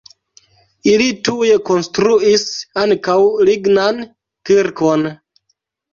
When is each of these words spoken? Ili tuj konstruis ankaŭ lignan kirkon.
Ili 0.93 1.09
tuj 1.27 1.49
konstruis 1.67 2.47
ankaŭ 2.85 3.19
lignan 3.51 4.01
kirkon. 4.51 5.07